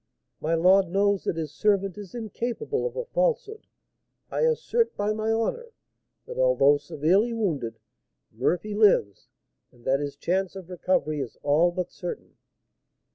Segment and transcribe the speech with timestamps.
[0.39, 3.67] "My lord knows that his servant is incapable of a falsehood.
[4.31, 5.73] I assert by my honour,
[6.25, 7.77] that, although severely wounded,
[8.31, 9.29] Murphy lives,
[9.71, 12.33] and that his chance of recovery is all but certain."